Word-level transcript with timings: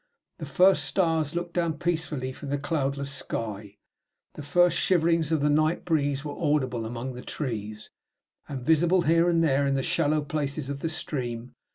The 0.39 0.47
first 0.47 0.85
stars 0.85 1.35
looked 1.35 1.53
down 1.53 1.77
peacefully 1.77 2.33
from 2.33 2.49
the 2.49 2.57
cloudless 2.57 3.13
sky. 3.19 3.75
The 4.33 4.41
first 4.41 4.75
shiverings 4.75 5.31
of 5.31 5.41
the 5.41 5.49
night 5.51 5.85
breeze 5.85 6.25
were 6.25 6.33
audible 6.41 6.87
among 6.87 7.13
the 7.13 7.21
trees, 7.21 7.87
and 8.49 8.65
visible 8.65 9.03
here 9.03 9.29
and 9.29 9.43
there 9.43 9.67
in 9.67 9.75
the 9.75 9.83
shallow 9.83 10.21
places 10.21 10.69
of 10.69 10.79
the 10.79 10.89
stream. 10.89 11.53